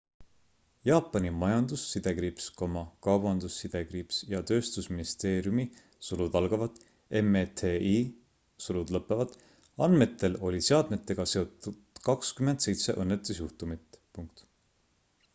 jaapani 0.89 1.31
majandus- 1.41 2.45
kaubandus- 3.07 3.57
ja 4.31 4.39
tööstusministeeriumi 4.51 5.65
meti 7.35 7.75
andmetel 9.89 10.41
oli 10.49 10.65
seadmetega 10.71 11.29
seotud 11.35 11.79
27 12.11 12.99
õnnetusjuhtumit 13.05 14.01